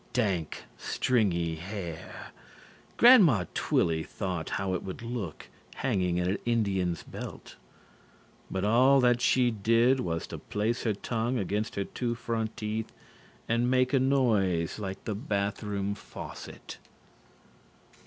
[0.13, 2.31] Dank, stringy hair.
[2.97, 7.55] Grandma Twilly thought how it would look hanging at an Indian's belt.
[8.49, 12.91] But all that she did was to place her tongue against her two front teeth
[13.47, 16.79] and make a noise like the bath room faucet.